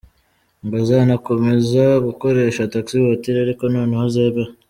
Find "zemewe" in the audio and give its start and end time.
4.15-4.51